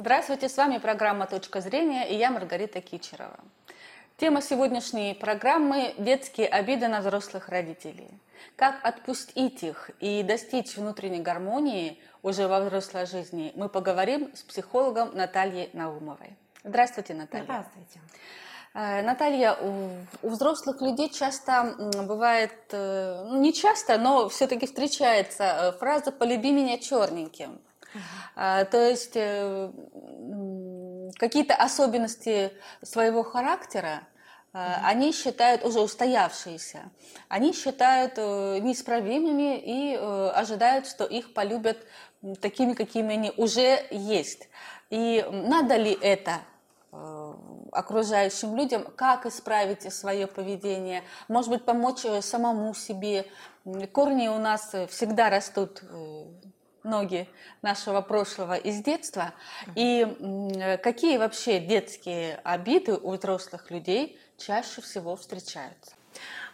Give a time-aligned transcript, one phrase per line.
[0.00, 3.38] Здравствуйте, с вами программа «Точка зрения» и я Маргарита Кичерова.
[4.16, 8.08] Тема сегодняшней программы– детские обиды на взрослых родителей.
[8.56, 15.14] Как отпустить их и достичь внутренней гармонии уже во взрослой жизни, мы поговорим с психологом
[15.14, 16.34] Натальей Наумовой.
[16.64, 17.44] Здравствуйте, Наталья.
[17.44, 18.00] Здравствуйте.
[18.72, 19.54] Э, Наталья,
[20.22, 21.76] у взрослых людей часто
[22.06, 27.60] бывает, э, ну не часто, но все-таки встречается э, фраза «полюби меня черненьким».
[27.94, 28.64] Uh-huh.
[28.70, 29.14] То есть
[31.18, 34.02] какие-то особенности своего характера
[34.52, 34.80] uh-huh.
[34.84, 36.90] они считают уже устоявшиеся,
[37.28, 41.78] они считают неисправимыми и ожидают, что их полюбят
[42.40, 44.48] такими, какими они уже есть.
[44.90, 46.40] И надо ли это
[47.72, 53.26] окружающим людям, как исправить свое поведение, может быть, помочь э, самому себе.
[53.92, 55.82] Корни у нас всегда растут
[56.82, 57.28] э, ноги
[57.62, 59.32] нашего прошлого из детства.
[59.74, 60.06] И
[60.82, 65.92] какие вообще детские обиды у взрослых людей чаще всего встречаются?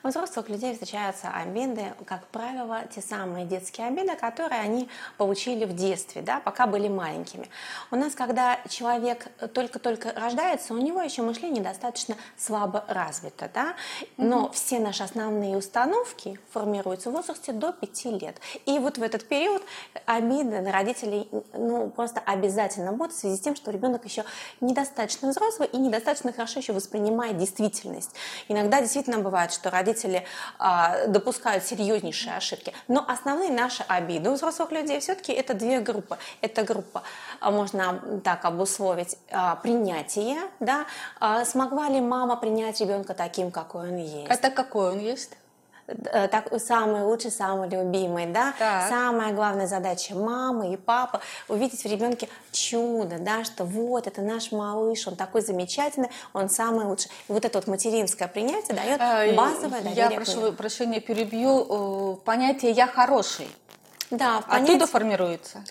[0.07, 5.75] У взрослых людей встречаются обиды, как правило, те самые детские обиды, которые они получили в
[5.75, 7.49] детстве, да, пока были маленькими.
[7.91, 13.75] У нас, когда человек только-только рождается, у него еще мышление достаточно слабо развито, да,
[14.17, 14.53] но mm-hmm.
[14.53, 18.37] все наши основные установки формируются в возрасте до 5 лет.
[18.65, 19.65] И вот в этот период
[20.05, 24.25] обиды на родителей ну, просто обязательно будут в связи с тем, что ребенок еще
[24.61, 28.13] недостаточно взрослый и недостаточно хорошо еще воспринимает действительность.
[28.47, 30.25] Иногда действительно бывает, что родители родители
[30.59, 32.73] а, допускают серьезнейшие ошибки.
[32.89, 36.19] Но основные наши обиды у взрослых людей все-таки это две группы.
[36.41, 37.03] Это группа,
[37.41, 40.87] а, можно так обусловить, а, принятие, да,
[41.21, 44.31] а, смогла ли мама принять ребенка таким, какой он есть.
[44.31, 45.31] Это какой он есть?
[45.87, 48.55] Э, так, самый лучший, самый любимый, да.
[48.59, 48.89] Так.
[48.89, 54.51] Самая главная задача мамы и папы увидеть в ребенке чудо, да, что вот это наш
[54.51, 57.11] малыш, он такой замечательный, он самый лучший.
[57.29, 59.95] И вот это вот материнское принятие дает а, базовое доверие.
[59.95, 63.49] Я прошу прощения, перебью э, понятие «я хороший».
[64.11, 64.77] Да, понятие...
[64.77, 65.63] оттуда формируется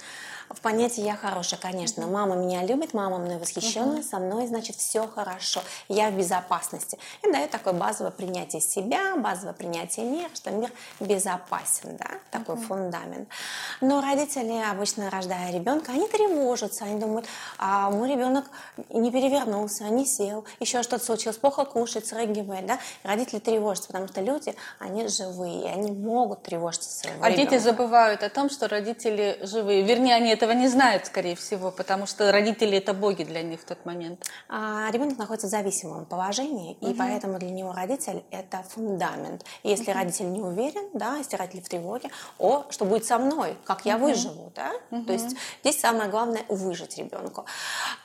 [0.49, 2.05] в понятии «я хорошая», конечно.
[2.07, 6.97] Мама меня любит, мама мной восхищена, со мной, значит, все хорошо, я в безопасности.
[7.23, 13.27] И дает такое базовое принятие себя, базовое принятие мира, что мир безопасен, да, такой фундамент.
[13.81, 17.25] Но родители, обычно рождая ребенка, они тревожатся, они думают,
[17.57, 18.45] а мой ребенок
[18.89, 22.79] не перевернулся, не сел, еще что-то случилось, плохо кушает, срыгивает, да.
[23.03, 27.51] Родители тревожатся, потому что люди, они живые, они могут тревожиться своего А ребенка.
[27.51, 29.81] дети забывают о том, что родители живые.
[29.83, 33.65] Вернее, они этого не знают, скорее всего, потому что родители это боги для них в
[33.65, 34.25] тот момент.
[34.49, 36.91] А ребенок находится в зависимом положении, угу.
[36.91, 39.43] и поэтому для него родитель это фундамент.
[39.63, 39.99] И если угу.
[39.99, 43.95] родитель не уверен, да, если родитель в тревоге, о, что будет со мной, как я
[43.95, 44.05] угу.
[44.05, 44.71] выживу, да?
[44.91, 45.05] Угу.
[45.05, 47.45] То есть здесь самое главное выжить ребенку.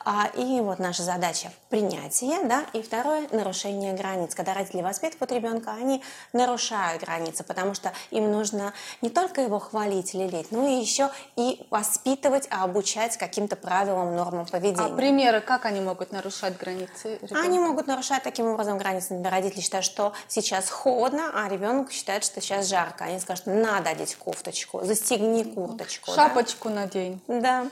[0.05, 4.35] А, и вот наша задача принятие, да, и второе нарушение границ.
[4.35, 6.03] Когда родители воспитывают ребенка, они
[6.33, 11.67] нарушают границы, потому что им нужно не только его хвалить, лелеять, но и еще и
[11.71, 14.87] воспитывать воспитывать, а обучать каким-то правилам, нормам поведения.
[14.87, 17.19] А примеры, как они могут нарушать границы?
[17.23, 17.41] Ребенка?
[17.41, 19.15] Они могут нарушать таким образом границы.
[19.15, 23.05] Например, родители считают, что сейчас холодно, а ребенок считает, что сейчас жарко.
[23.05, 26.11] Они скажут, надо одеть кофточку, застегни курточку.
[26.13, 26.75] Шапочку да?
[26.75, 27.21] надень.
[27.29, 27.67] Да.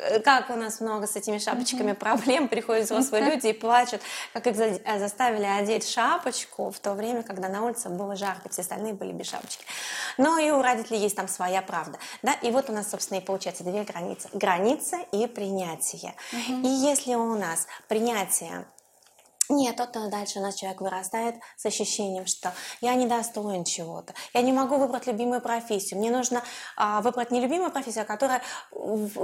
[0.00, 4.00] Э, как у нас много с этими шапочками проблем, приходят взрослые люди и плачут,
[4.32, 8.62] как их э, заставили одеть шапочку в то время, когда на улице было жарко, все
[8.62, 9.64] остальные были без шапочки.
[10.18, 11.98] Но и у родителей есть там своя правда.
[12.22, 12.32] Да?
[12.42, 14.28] И вот у нас, собственно, и получается две границы.
[14.32, 16.14] Граница и принятие.
[16.32, 18.64] И если у нас принятие
[19.50, 24.42] нет, то дальше у нас человек вырастает с ощущением, что я не достоин чего-то, я
[24.42, 26.42] не могу выбрать любимую профессию, мне нужно
[26.76, 28.42] а, выбрать не любимую профессию, а которая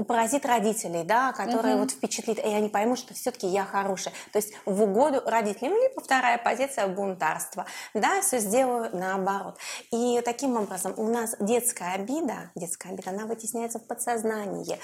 [0.06, 1.82] поразит родителей, да, которая угу.
[1.82, 4.12] вот впечатлит, и они поймут, что все-таки я хорошая.
[4.32, 9.56] То есть в угоду родителям, либо вторая позиция бунтарства, да, все сделаю наоборот.
[9.92, 14.78] И таким образом у нас детская обида, детская обида, она вытесняется в подсознание,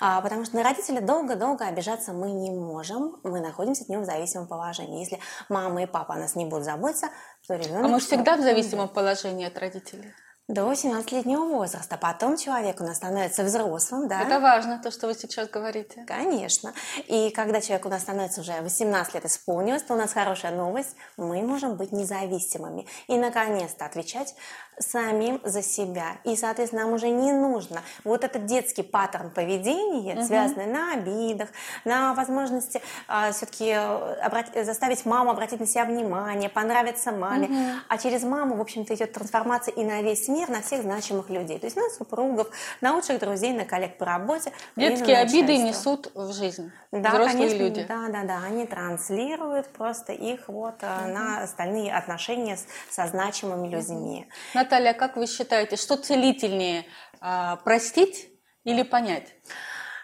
[0.00, 4.06] а, потому что на родителя долго-долго обижаться мы не можем, мы находимся от него в
[4.06, 5.00] зависимом положении положении.
[5.00, 7.08] Если мама и папа о нас не будут заботиться,
[7.46, 7.84] то ребенок...
[7.84, 10.12] А мы всегда в зависимом положении от родителей?
[10.48, 11.98] До 18-летнего возраста.
[12.00, 14.22] Потом человек у нас становится взрослым, да?
[14.22, 16.04] Это важно, то, что вы сейчас говорите.
[16.06, 16.72] Конечно.
[17.06, 20.96] И когда человек у нас становится уже 18 лет исполнилось, то у нас хорошая новость.
[21.18, 22.86] Мы можем быть независимыми.
[23.08, 24.34] И, наконец-то, отвечать
[24.78, 26.16] самим за себя.
[26.24, 30.22] И, соответственно, нам уже не нужно вот этот детский паттерн поведения, угу.
[30.22, 31.50] связанный на обидах,
[31.84, 34.46] на возможности а, все-таки обрат...
[34.64, 37.48] заставить маму обратить на себя внимание, понравиться маме.
[37.48, 37.80] Угу.
[37.88, 41.58] А через маму, в общем-то, идет трансформация и на весь мир на всех значимых людей.
[41.58, 42.48] То есть на супругов,
[42.80, 44.52] на лучших друзей, на коллег по работе.
[44.76, 47.84] Детские обиды несут в жизнь да, взрослые конечно, люди.
[47.88, 48.42] Да, да, да.
[48.44, 51.08] Они транслируют просто их вот угу.
[51.08, 54.28] на остальные отношения с, со значимыми людьми.
[54.54, 56.84] Наталья, как вы считаете, что целительнее,
[57.20, 58.30] а, простить
[58.64, 59.34] или понять?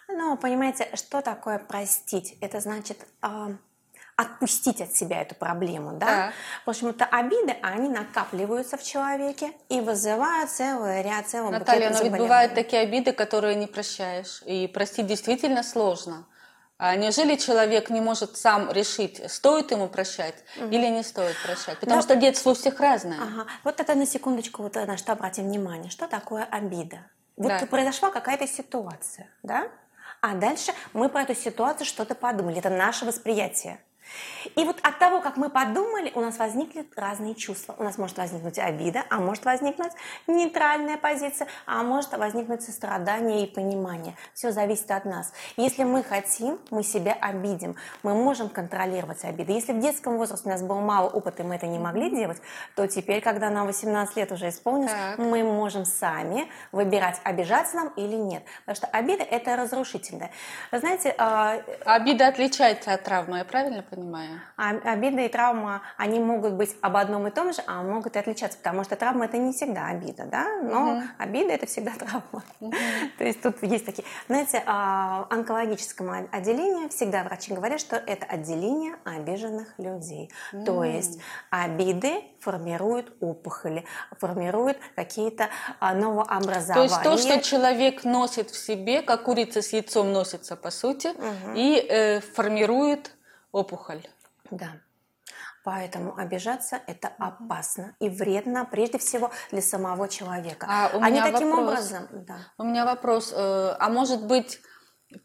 [0.08, 2.36] Ну, понимаете, что такое простить?
[2.40, 3.52] Это значит а,
[4.16, 6.06] отпустить от себя эту проблему, да?
[6.06, 6.32] Так.
[6.64, 12.54] Почему-то обиды, они накапливаются в человеке и вызывают целый ряд, целый Наталья, но ведь бывают
[12.54, 16.26] такие обиды, которые не прощаешь, и простить действительно сложно.
[16.76, 20.70] А неужели человек не может сам решить, стоит ему прощать Мгм.
[20.72, 21.78] или не стоит прощать?
[21.78, 22.02] Потому Да.
[22.02, 23.18] что детство у всех разное.
[23.20, 23.46] Ага.
[23.62, 25.90] Вот это на секундочку, вот на что обратим внимание.
[25.90, 26.98] Что такое обида?
[27.36, 27.66] Вот Да.
[27.66, 29.68] произошла какая-то ситуация, да?
[30.20, 32.58] А дальше мы про эту ситуацию что-то подумали.
[32.58, 33.80] Это наше восприятие.
[34.56, 37.74] И вот от того, как мы подумали, у нас возникли разные чувства.
[37.78, 39.92] У нас может возникнуть обида, а может возникнуть
[40.26, 44.16] нейтральная позиция, а может возникнуть сострадание и понимание.
[44.34, 45.32] Все зависит от нас.
[45.56, 47.76] Если мы хотим, мы себя обидим.
[48.02, 49.52] Мы можем контролировать обиды.
[49.52, 52.40] Если в детском возрасте у нас было мало опыта, и мы это не могли делать,
[52.76, 55.18] то теперь, когда нам 18 лет уже исполнилось, Так.
[55.18, 58.44] мы можем сами выбирать, обижаться нам или нет.
[58.64, 60.30] Потому что обида– это разрушительное.
[60.70, 63.93] Вы знаете, а, Обида отличается от травмы, я правильно понимаю?
[64.56, 68.18] А обида и травма, они могут быть об одном и том же, а могут и
[68.18, 71.10] отличаться, потому что травма это не всегда обида, да, но Мгм.
[71.18, 72.42] обида это всегда травма.
[73.18, 77.96] То есть тут есть такие, знаете, а, в онкологическом о- отделении всегда врачи говорят, что
[77.96, 80.30] это отделение обиженных людей.
[80.64, 80.94] То М.
[80.94, 81.20] есть
[81.50, 83.84] обиды формируют опухоли,
[84.18, 85.48] формируют какие-то
[85.80, 86.74] а, новообразования.
[86.74, 91.08] То есть то, что человек носит в себе, как курица с яйцом носится, по сути,
[91.08, 91.54] Мгм.
[91.54, 93.13] и э, формирует
[93.54, 94.02] опухоль.
[94.50, 94.72] Да.
[95.64, 100.66] Поэтому обижаться это опасно и вредно, прежде всего, для самого человека.
[100.68, 101.68] А у Они меня таким вопрос.
[101.68, 102.36] образом, да.
[102.58, 104.60] У меня вопрос, э, а может быть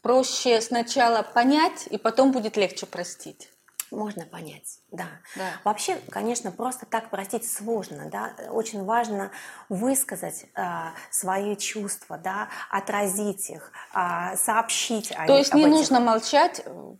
[0.02, 3.50] проще сначала понять, и потом будет легче простить?
[3.90, 5.08] Можно понять, да.
[5.36, 5.50] Да.
[5.64, 8.34] Вообще, конечно, просто так простить сложно, да.
[8.50, 9.32] Очень важно
[9.68, 15.98] высказать а, свои чувства, да, отразить их, а, сообщить о То них- есть не нужно
[15.98, 16.94] молчать, э,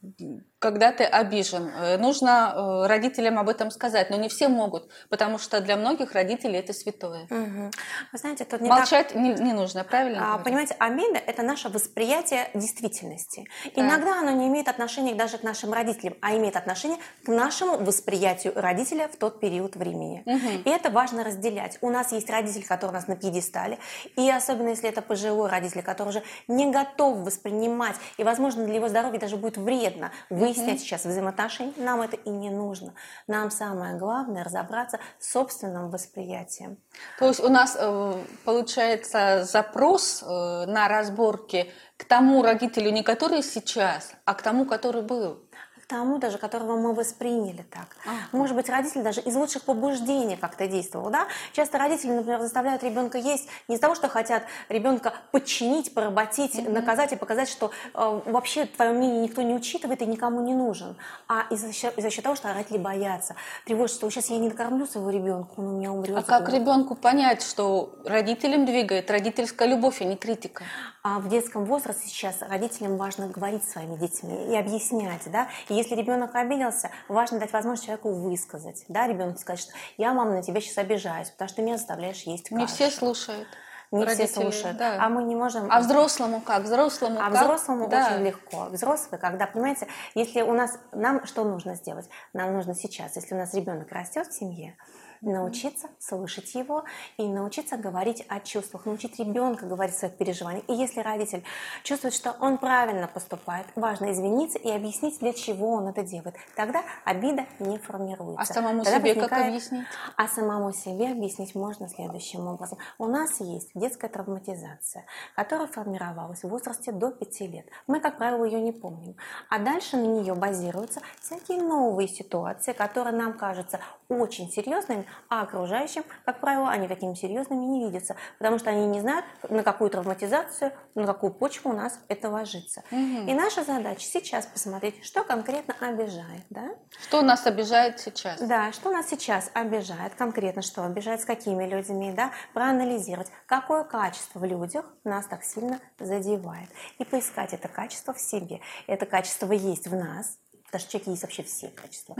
[0.61, 1.73] когда ты обижен.
[1.75, 6.12] Э, Нужно э, родителям об этом сказать, но не все могут, потому что для многих
[6.12, 7.27] родителей это святое.
[7.31, 7.71] Мгм.
[8.12, 10.21] Вы знаете, тут не так Молчать не, не нужно, правильно?
[10.21, 10.45] А, говорю?
[10.45, 13.49] Понимаете, обида– это наше восприятие действительности.
[13.75, 18.53] Иногда оно не имеет отношения даже к нашим родителям, а имеет отношение к нашему восприятию
[18.55, 20.23] родителя в тот период времени.
[20.27, 20.62] Мгм.
[20.67, 21.79] И это важно разделять.
[21.81, 23.79] У нас есть родитель, который у нас на пьедестале,
[24.17, 28.89] и особенно если это пожилой родитель, который уже не готов воспринимать, и, возможно, для его
[28.89, 30.12] здоровья даже будет вредно
[30.50, 32.94] выяснять сейчас взаимоотношения, нам это и не нужно.
[33.26, 36.79] Нам самое главное разобраться с собственным восприятием.
[37.19, 40.26] То есть у нас э, получается запрос э,
[40.67, 45.43] на разборки к тому родителю, не который сейчас, а к тому, который был.
[45.91, 47.97] Тому даже, которого мы восприняли так.
[48.07, 48.15] Ага.
[48.31, 51.27] Может быть, родитель даже из лучших побуждений как-то действовал, да?
[51.53, 57.13] Часто родители, например, заставляют ребенка есть не из-за того, что хотят ребенка подчинить, поработить, наказать
[57.13, 60.97] и показать, что э, вообще твое мнение никто не учитывает и никому не нужен,
[61.27, 63.35] а из-за счет, из-за счет того, что родители боятся,
[63.67, 66.17] тревожатся, что сейчас я не накормлю своего ребенка, он у меня умрет.
[66.17, 70.63] А как ребенку понять, что родителям двигает родительская любовь, а не критика?
[71.02, 75.49] А в детском возрасте сейчас родителям важно говорить с своими детьми и объяснять, да.
[75.70, 80.33] И если ребенок обиделся, важно дать возможность человеку высказать, да, ребенку сказать, что я, мама,
[80.33, 82.75] на тебя сейчас обижаюсь, потому что ты меня заставляешь есть Не кашу».
[82.75, 83.49] все слушают.
[83.92, 85.04] Не родители, все слушают, да.
[85.04, 85.66] а мы не можем...
[85.69, 86.62] А взрослому как?
[86.62, 87.42] Взрослому А как?
[87.42, 88.07] взрослому Да.
[88.07, 88.66] очень легко.
[88.66, 92.09] Взрослый, когда, понимаете, если у нас, нам что нужно сделать?
[92.33, 94.76] Нам нужно сейчас, если у нас ребенок растет в семье,
[95.21, 96.85] научиться слышать его
[97.17, 100.65] и научиться говорить о чувствах, научить ребенка говорить о своих переживаниях.
[100.69, 101.45] И если родитель
[101.83, 106.35] чувствует, что он правильно поступает, важно извиниться и объяснить, для чего он это делает.
[106.57, 108.41] Тогда обида не формируется.
[108.41, 109.87] А самому Тогда себе как возникает- объяснить?
[110.17, 112.79] а самому себе объяснить можно следующим образом.
[112.99, 115.05] У нас есть детская травматизация,
[115.37, 117.67] которая формировалась в возрасте до 5 лет.
[117.87, 119.17] Мы, как правило, ее не помним.
[119.49, 126.05] А дальше на нее базируются всякие новые ситуации, которые нам кажутся очень серьезными, а окружающим,
[126.25, 130.73] как правило, они такими серьезными не видятся, потому что они не знают, на какую травматизацию,
[130.95, 132.83] на какую почву у нас это ложится.
[132.90, 133.29] Мгм.
[133.29, 136.71] И наша задача сейчас посмотреть, что конкретно обижает, да?
[137.02, 138.40] Что нас обижает сейчас?
[138.40, 144.38] Да, что нас сейчас обижает, конкретно что обижает, с какими людьми, да, проанализировать, какое качество
[144.38, 146.69] в людях нас так сильно задевает.
[146.99, 148.61] И поискать это качество в себе.
[148.87, 150.38] Это качество есть в нас,
[150.71, 152.17] Потому что в человеке есть вообще все качества.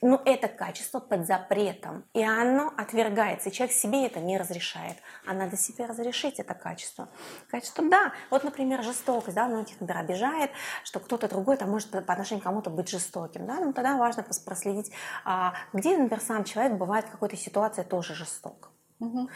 [0.00, 2.04] Но это качество под запретом.
[2.14, 3.50] И оно отвергается.
[3.50, 4.96] И человек себе это не разрешает.
[5.26, 7.08] А надо себе разрешить это качество.
[7.50, 8.12] Качество, да.
[8.30, 9.36] Вот, например, жестокость.
[9.36, 10.50] Да, многих, например, обижает,
[10.84, 13.46] что кто-то другой там может по отношению к кому-то быть жестоким.
[13.46, 13.60] Да?
[13.60, 14.90] Ну, тогда важно проследить,
[15.24, 18.70] а, где, например, сам человек бывает в какой-то ситуации тоже жесток.
[18.98, 19.28] Угу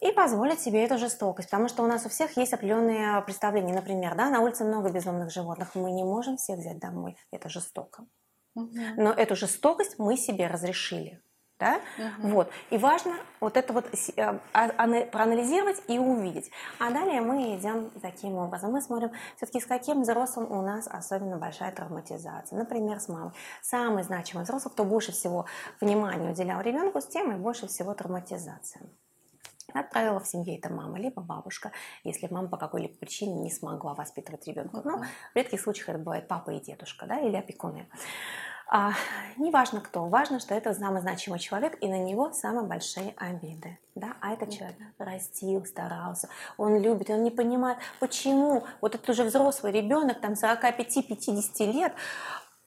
[0.00, 3.74] и позволить себе эту жестокость, потому что у нас у всех есть определенные представления.
[3.74, 8.04] Например, да, на улице много безумных животных, мы не можем всех взять домой, это жестоко.
[8.54, 11.20] Но эту жестокость мы себе разрешили.
[11.58, 11.80] Да?
[11.96, 12.28] Угу.
[12.28, 12.50] Вот.
[12.68, 13.86] И важно вот это вот
[14.16, 14.68] э, а,
[15.06, 16.50] проанализировать и увидеть.
[16.78, 18.72] А далее мы идем таким образом.
[18.72, 22.58] Мы смотрим, все-таки с каким взрослым у нас особенно большая травматизация.
[22.58, 23.32] Например, с мамой.
[23.62, 25.46] Самый значимый взрослый, кто больше всего
[25.80, 28.82] внимания уделял ребенку, с тем и больше всего травматизация.
[29.76, 31.70] Как правило, в семье это мама, либо бабушка,
[32.02, 34.80] если мама по какой-либо причине не смогла воспитывать ребенка.
[34.82, 37.86] Но в редких случаях это бывает папа и дедушка, да, или опекуны.
[38.68, 38.92] А,
[39.36, 43.78] не важно кто, важно, что это самый значимый человек, и на него самые большие обиды.
[43.94, 44.14] Да?
[44.22, 49.72] А этот человек растил, старался, он любит, он не понимает, почему вот этот уже взрослый
[49.72, 51.92] ребенок, там 45-50 лет,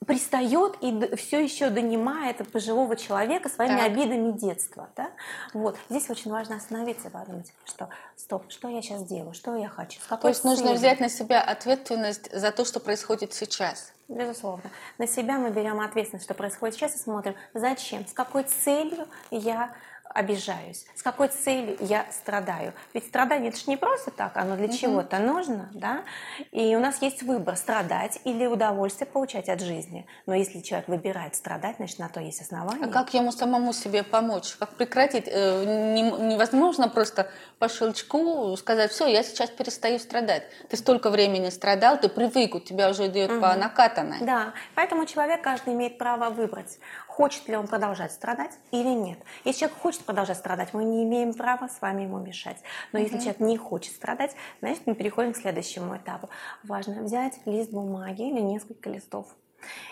[0.06, 3.88] пристает и все еще донимает пожилого человека своими так.
[3.88, 4.90] обидами детства.
[4.96, 5.12] Да?
[5.54, 5.78] Вот.
[5.90, 10.00] Здесь очень важно остановиться и подумать, что стоп, что я сейчас делаю, что я хочу.
[10.22, 10.58] То есть целью?
[10.58, 13.92] нужно взять на себя ответственность за то, что происходит сейчас.
[14.08, 14.64] Безусловно.
[14.98, 19.76] На себя мы берем ответственность, что происходит сейчас, и смотрим, зачем, с какой целью я
[20.10, 22.74] обижаюсь, с какой целью я страдаю.
[22.94, 24.74] Ведь страдание это же не просто так, оно для угу.
[24.74, 26.04] чего-то нужно, да?
[26.52, 30.06] И у нас есть выбор страдать или удовольствие получать от жизни.
[30.26, 32.86] Но если человек выбирает страдать, значит на то есть основания.
[32.86, 34.56] А как ему самому себе помочь?
[34.58, 35.26] Как прекратить?
[35.28, 40.44] Э, невозможно просто по щелчку сказать, все, я сейчас перестаю страдать.
[40.70, 43.42] Ты столько времени страдал, ты привык, у тебя уже идет угу.
[43.42, 44.18] по накатанной.
[44.22, 46.80] Да, поэтому человек каждый имеет право выбрать
[47.20, 49.20] хочет ли он продолжать страдать или нет.
[49.44, 52.64] Если человек хочет продолжать страдать, мы не имеем права с вами ему мешать.
[52.94, 53.04] Но mm-hmm.
[53.04, 56.30] если человек не хочет страдать, значит, мы переходим к следующему этапу.
[56.64, 59.28] Важно взять лист бумаги или несколько листов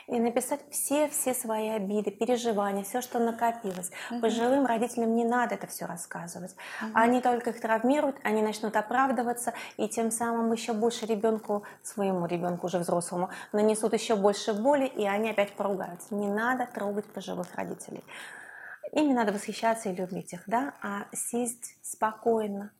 [0.07, 3.91] и написать все-все свои обиды, переживания, все, что накопилось.
[4.11, 4.21] Угу.
[4.21, 6.55] Пожилым родителям не надо это все рассказывать.
[6.81, 6.91] Угу.
[6.93, 12.67] Они только их травмируют, они начнут оправдываться, и тем самым еще больше ребенку, своему ребенку
[12.67, 16.13] уже взрослому, нанесут еще больше боли, и они опять поругаются.
[16.15, 18.03] Не надо трогать пожилых родителей.
[18.93, 22.71] Ими надо восхищаться и любить их, да, а сесть спокойно,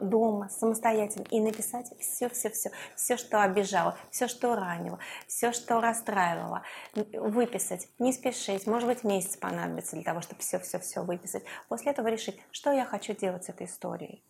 [0.00, 6.62] дома самостоятельно и написать все-все-все, все, что обижало, все, что ранило, все, что расстраивало,
[6.94, 11.44] выписать, не спешить, может быть, месяц понадобится для того, чтобы все-все-все выписать.
[11.68, 14.22] После этого решить, что я хочу делать с этой историей.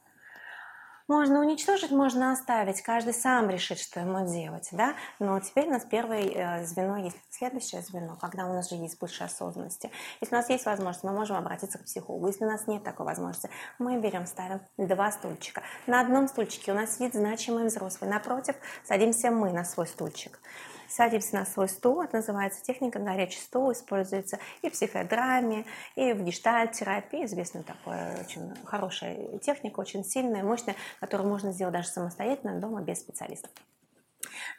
[1.07, 2.81] Можно уничтожить, можно оставить.
[2.81, 4.69] Каждый сам решит, что ему делать.
[4.73, 4.95] Да?
[5.19, 7.17] Но теперь у нас первое э, звено есть.
[7.29, 9.91] Следующее звено, когда у нас же есть больше осознанности.
[10.23, 12.29] Если у нас есть возможность, мы можем обратиться к психологу.
[12.29, 15.63] Если у нас нет такой возможности, мы берем, ставим два стульчика.
[15.87, 18.11] На одном стульчике у нас сидит значимый взрослый.
[18.11, 20.41] Напротив садимся мы на свой стульчик
[20.89, 25.65] садимся на свой стул, это называется техника горячий стул, используется и в психодраме,
[25.97, 31.89] и в гештальт-терапии, известная такая очень хорошая техника, очень сильная, мощная, которую можно сделать даже
[31.89, 33.51] самостоятельно дома без специалистов.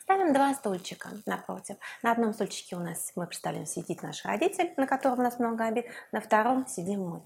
[0.01, 1.77] Ставим два стульчика напротив.
[2.03, 5.65] На одном стульчике у нас, мы представляем, сидит наш родитель, на котором у нас много
[5.65, 7.22] обид, на втором сидим мы.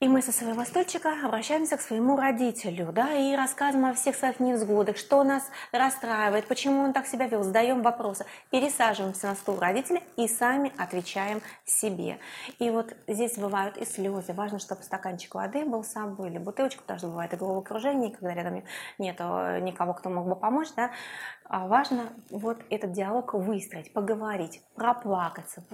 [0.00, 4.38] И мы со своего стульчика обращаемся к своему родителю, да, и рассказываем о всех своих
[4.38, 10.00] невзгодах, что нас расстраивает, почему он так себя вел, задаем вопросы, пересаживаемся на стул родителя
[10.14, 12.20] и сами отвечаем себе.
[12.60, 14.34] И вот здесь бывают и слезы.
[14.34, 18.34] Важно, чтобы стаканчик воды был с собой, или бутылочка, потому что бывает и головокружение, когда
[18.34, 18.62] рядом
[18.98, 20.92] нет никого, кто мог бы помочь, да,
[21.48, 25.64] важно вот этот диалог выстроить, поговорить, проплакаться.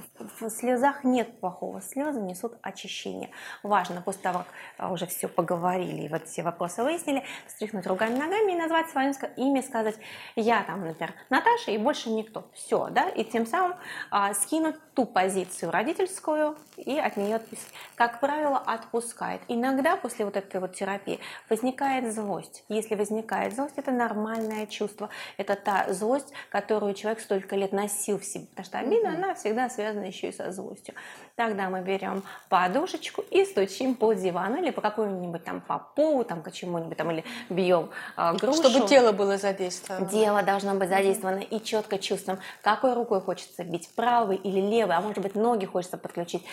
[0.41, 3.31] В слезах нет плохого, слезы несут очищение.
[3.63, 4.47] Важно после того, как
[4.79, 9.13] а, уже все поговорили и вот все вопросы выяснили, встряхнуть руками ногами и назвать свое
[9.37, 9.97] имя, сказать
[10.37, 12.45] «я там, например, Наташа и больше никто».
[12.53, 13.77] Все, да, и тем самым
[14.11, 17.73] а, скинуть ту позицию родительскую и от нее отпустить.
[17.97, 19.43] Как правило, отпускает.
[19.49, 22.65] Иногда после вот этой вот терапии возникает злость.
[22.69, 25.11] Если возникает злость, это нормальное чувство.
[25.37, 28.47] Это та злость, которую человек столько лет носил в себе.
[28.47, 29.15] Потому что обида, mm-hmm.
[29.17, 30.95] она всегда связана еще и со злостью.
[31.37, 36.43] Тогда мы берем подушечку и стучим по дивану или по какому-нибудь там по полу, там
[36.43, 38.63] к чему-нибудь там, или бьем э, грушу.
[38.63, 40.09] Чтобы тело было задействовано.
[40.09, 41.59] Тело должно быть задействовано mm-hmm.
[41.59, 45.97] и четко чувствуем, какой рукой хочется бить, правой или левой, а может быть ноги хочется
[45.97, 46.45] подключить.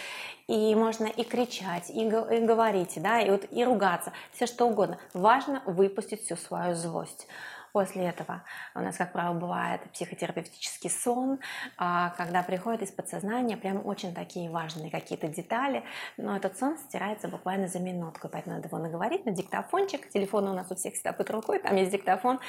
[0.47, 4.97] И можно и кричать, и, и говорить, да, и, вот, и ругаться, все что угодно.
[5.13, 7.27] Важно выпустить всю свою злость.
[7.73, 8.43] После этого
[8.75, 11.39] у нас, как правило, бывает психотерапевтический сон,
[11.77, 15.83] а, когда приходит из подсознания прям очень такие важные какие-то детали,
[16.17, 20.09] но этот сон стирается буквально за минутку, поэтому надо его наговорить на диктофончик.
[20.09, 22.39] Телефон у нас у всех всегда под рукой, там есть диктофон.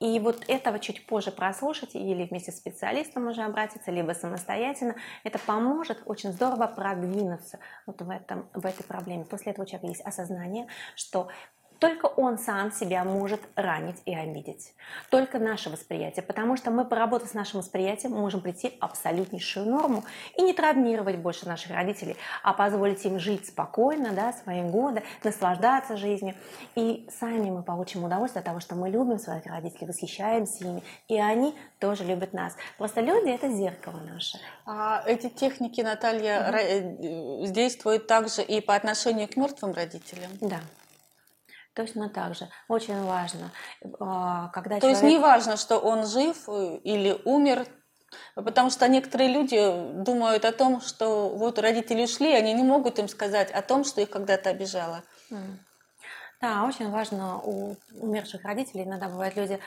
[0.00, 4.94] И вот этого чуть позже прослушать или вместе с специалистом уже обратиться, либо самостоятельно.
[5.24, 9.24] Это поможет очень здорово продвинуться вот в, этом, в этой проблеме.
[9.24, 11.28] После этого у человека есть осознание, что
[11.78, 14.74] только он сам себя может ранить и обидеть.
[15.10, 16.22] Только наше восприятие.
[16.22, 20.04] Потому что мы, поработав с нашим восприятием, можем прийти в абсолютнейшую норму
[20.36, 25.96] и не травмировать больше наших родителей, а позволить им жить спокойно, да, свои годы, наслаждаться
[25.96, 26.34] жизнью.
[26.74, 31.18] И сами мы получим удовольствие от того, что мы любим своих родителей, восхищаемся ими, и
[31.18, 32.54] они тоже любят нас.
[32.76, 34.38] Просто люди– это зеркало наше.
[34.66, 37.46] А эти техники, Наталья, угу.
[37.46, 40.30] действуют также и по отношению к мертвым родителям?
[40.40, 40.60] Да.
[41.78, 42.48] Точно так же.
[42.66, 43.52] Очень важно,
[44.00, 45.00] а, когда То человек...
[45.00, 47.66] есть не важно, что он жив э, или умер,
[48.34, 49.60] потому что некоторые люди
[50.02, 54.00] думают о том, что вот родители ушли, они не могут им сказать о том, что
[54.00, 55.04] их когда-то обижало.
[56.40, 59.60] Да, очень важно у умерших родителей, иногда бывают люди,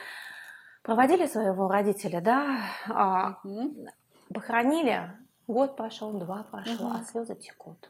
[0.82, 3.88] проводили своего родителя, да, угу.
[4.34, 5.10] похоронили,
[5.46, 6.94] год прошел, два прошел, угу.
[6.94, 7.88] а слезы текут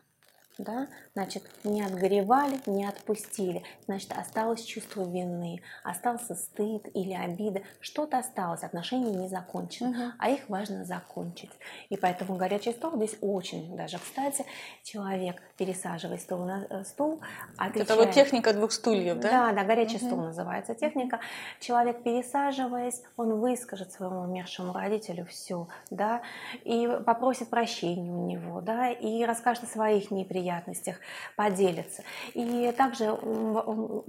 [0.58, 8.18] да, значит, не отгоревали, не отпустили, значит, осталось чувство вины, остался стыд или обида, что-то
[8.18, 10.12] осталось, отношения не закончены, угу.
[10.18, 11.50] а их важно закончить.
[11.88, 14.44] И поэтому горячий стол здесь очень даже, кстати,
[14.82, 17.20] человек, пересаживая стол на э, стул,
[17.56, 17.90] отвечает...
[17.90, 19.30] Это вот техника двух стульев, да?
[19.30, 20.06] Да, да, горячий угу.
[20.06, 21.20] стол называется техника.
[21.60, 26.20] Человек, пересаживаясь, он выскажет своему умершему родителю все, да,
[26.64, 30.96] и попросит прощения у него, да, и расскажет о своих неприятностях, неприятностях,
[31.36, 32.02] поделиться.
[32.34, 33.14] И также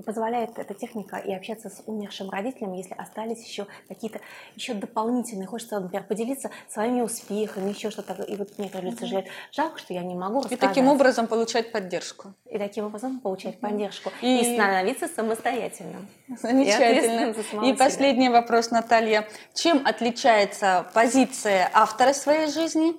[0.06, 4.20] позволяет эта техника и общаться с умершим родителем, если остались еще какие-то
[4.56, 8.14] еще дополнительные, хочется, например, поделиться своими успехами, еще что-то.
[8.24, 10.64] И вот некоторые люди сожалеют, жалко, что я не могу рассказать.
[10.64, 12.34] И таким образом получать поддержку.
[12.50, 14.12] И таким образом получать поддержку.
[14.22, 16.08] И, и становиться самостоятельным.
[16.42, 17.34] Замечательно.
[17.66, 19.28] И, и последний вопрос, Наталья.
[19.54, 22.96] Чем отличается позиция автора своей жизни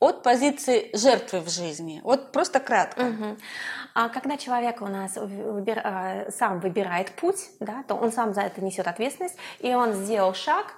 [0.00, 2.00] от позиции жертвы в жизни?
[2.04, 3.00] Вот просто кратко.
[3.00, 3.36] Угу.
[3.94, 8.42] А когда человек у нас выбир, а, сам выбирает путь, да, то он сам за
[8.42, 10.74] это несет ответственность, и он сделал шаг,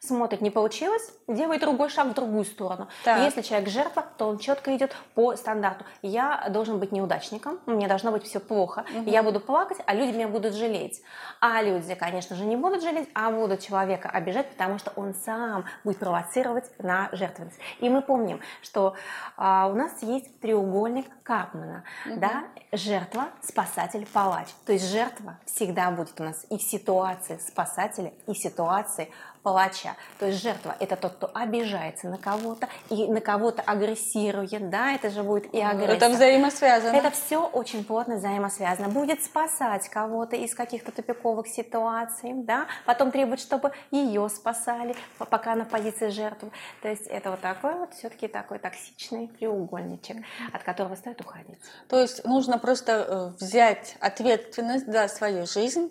[0.00, 2.88] смотрит, не получилось, делает другой шаг в другую сторону.
[3.04, 3.20] Так.
[3.20, 5.84] Если человек жертва, то он четко идет по стандарту.
[6.02, 8.84] Я должен быть неудачником, мне должно быть все плохо.
[8.94, 9.10] Угу.
[9.10, 11.02] Я буду плакать, а люди меня будут жалеть.
[11.40, 15.64] А люди, конечно же, не будут жалеть, а будут человека обижать, потому что он сам
[15.84, 17.58] будет провоцировать на жертвенность.
[17.80, 18.94] И мы помним, что
[19.36, 22.18] а, у нас есть треугольник Карпмана, угу.
[22.18, 24.48] да, жертва, спасатель, палач.
[24.66, 29.10] То есть жертва всегда будет у нас и в ситуации спасателя, и в ситуации
[29.42, 29.96] палача.
[30.18, 35.10] То есть жертва– это тот, кто обижается на кого-то и на кого-то агрессирует, да, это
[35.10, 35.94] же будет и агрессия.
[35.94, 36.96] Это взаимосвязано.
[36.96, 38.88] Это все очень плотно взаимосвязано.
[38.88, 45.64] Будет спасать кого-то из каких-то тупиковых ситуаций, да, потом требует, чтобы ее спасали, пока она
[45.64, 46.50] в позиции жертвы.
[46.82, 50.18] То есть это вот такой вот все-таки такой токсичный треугольничек,
[50.52, 51.58] от которого стоит уходить.
[51.88, 55.90] То есть нужно просто э, взять ответственность за свою жизнь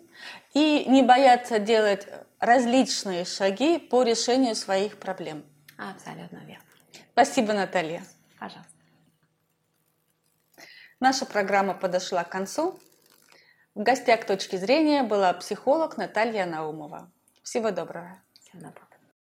[0.54, 2.08] и не бояться делать
[2.40, 5.46] различные шаги по решению своих проблем.
[5.78, 6.64] Абсолютно верно.
[7.12, 8.04] Спасибо, Наталья.
[8.40, 8.72] Пожалуйста.
[11.00, 12.80] Наша программа подошла к концу.
[13.76, 17.12] В гостях точки зрения была психолог Наталья Наумова.
[17.44, 18.22] Всего доброго.
[18.42, 18.87] Всего доброго.